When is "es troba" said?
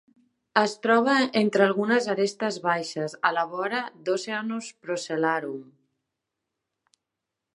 0.59-1.17